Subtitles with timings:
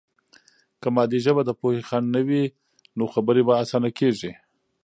[0.81, 2.43] که مادي ژبه د پوهې خنډ نه وي،
[2.97, 4.31] نو خبرې به آسانه کیږي.